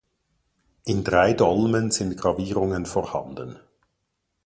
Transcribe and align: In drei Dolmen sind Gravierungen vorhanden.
In 0.85 1.03
drei 1.03 1.33
Dolmen 1.33 1.91
sind 1.91 2.17
Gravierungen 2.17 2.87
vorhanden. 2.87 3.59